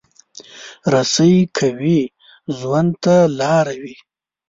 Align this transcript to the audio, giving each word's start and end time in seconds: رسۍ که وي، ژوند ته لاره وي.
رسۍ 0.93 1.35
که 1.55 1.67
وي، 1.79 1.99
ژوند 2.57 2.91
ته 3.03 3.15
لاره 3.39 3.73
وي. 3.81 3.95